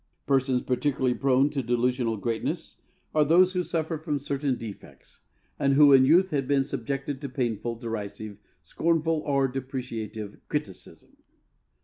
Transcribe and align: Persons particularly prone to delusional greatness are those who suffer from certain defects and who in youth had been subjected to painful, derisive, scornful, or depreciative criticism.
Persons 0.25 0.63
particularly 0.63 1.13
prone 1.13 1.51
to 1.51 1.61
delusional 1.61 2.17
greatness 2.17 2.77
are 3.13 3.23
those 3.23 3.53
who 3.53 3.61
suffer 3.61 3.99
from 3.99 4.17
certain 4.17 4.57
defects 4.57 5.21
and 5.59 5.75
who 5.75 5.93
in 5.93 6.05
youth 6.05 6.31
had 6.31 6.47
been 6.47 6.63
subjected 6.63 7.21
to 7.21 7.29
painful, 7.29 7.75
derisive, 7.75 8.37
scornful, 8.63 9.19
or 9.19 9.47
depreciative 9.47 10.39
criticism. 10.49 11.17